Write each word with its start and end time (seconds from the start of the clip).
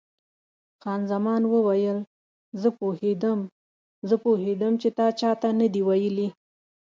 خان 0.81 1.01
زمان 1.11 1.41
وویل: 1.53 1.99
زه 2.61 2.69
پوهېدم، 2.77 3.39
زه 4.09 4.15
پوهېدم 4.23 4.73
چې 4.81 4.89
تا 4.97 5.07
چا 5.19 5.31
ته 5.41 5.49
نه 5.59 5.67
دي 5.73 5.81
ویلي. 5.87 6.27